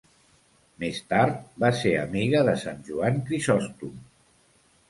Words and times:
Més 0.83 1.01
tard 1.11 1.43
va 1.65 1.71
ser 1.81 1.93
amiga 2.05 2.41
de 2.49 2.57
Sant 2.65 2.81
Joan 2.89 3.23
Crisòstom. 3.29 3.97